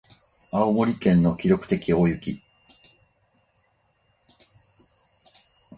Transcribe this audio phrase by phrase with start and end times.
[0.49, 2.41] 青森県の記録的大雪